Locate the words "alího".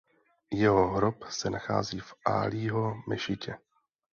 2.25-2.95